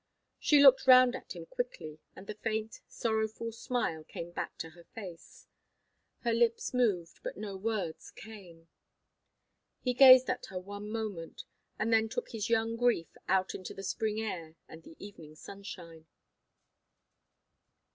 She 0.39 0.59
looked 0.63 0.87
round 0.87 1.15
at 1.15 1.35
him 1.35 1.45
quickly, 1.45 1.99
and 2.15 2.25
the 2.25 2.33
faint, 2.33 2.79
sorrowful 2.87 3.51
smile 3.51 4.03
came 4.03 4.31
back 4.31 4.57
to 4.57 4.71
her 4.71 4.85
face. 4.95 5.45
Her 6.21 6.33
lips 6.33 6.73
moved, 6.73 7.19
but 7.21 7.37
no 7.37 7.55
words 7.55 8.09
came. 8.09 8.67
He 9.79 9.93
gazed 9.93 10.27
at 10.27 10.47
her 10.47 10.59
one 10.59 10.89
moment, 10.91 11.43
and 11.77 11.93
then 11.93 12.09
took 12.09 12.31
his 12.31 12.49
young 12.49 12.77
grief 12.77 13.15
out 13.27 13.53
into 13.53 13.75
the 13.75 13.83
spring 13.83 14.19
air 14.19 14.55
and 14.67 14.81
the 14.81 14.95
evening 14.97 15.35
sunshine. 15.35 16.07